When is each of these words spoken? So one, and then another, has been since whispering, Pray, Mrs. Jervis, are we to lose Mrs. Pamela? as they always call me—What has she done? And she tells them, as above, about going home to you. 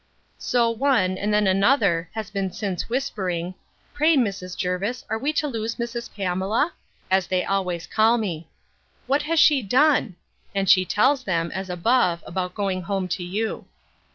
So 0.39 0.71
one, 0.71 1.15
and 1.19 1.31
then 1.31 1.45
another, 1.45 2.09
has 2.15 2.31
been 2.31 2.51
since 2.51 2.89
whispering, 2.89 3.53
Pray, 3.93 4.17
Mrs. 4.17 4.57
Jervis, 4.57 5.05
are 5.11 5.19
we 5.19 5.31
to 5.33 5.47
lose 5.47 5.75
Mrs. 5.75 6.11
Pamela? 6.15 6.73
as 7.11 7.27
they 7.27 7.45
always 7.45 7.85
call 7.85 8.17
me—What 8.17 9.21
has 9.21 9.39
she 9.39 9.61
done? 9.61 10.15
And 10.55 10.67
she 10.67 10.85
tells 10.85 11.23
them, 11.23 11.51
as 11.51 11.69
above, 11.69 12.23
about 12.25 12.55
going 12.55 12.81
home 12.81 13.07
to 13.09 13.21
you. 13.23 13.65